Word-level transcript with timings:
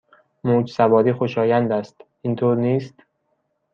موج 0.43 0.69
سواری 0.71 1.13
خوشایند 1.13 1.71
است، 1.71 2.01
اینطور 2.21 2.57
نیست؟ 2.57 2.93